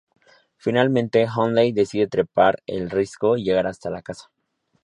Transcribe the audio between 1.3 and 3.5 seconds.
Olney decide trepar el risco y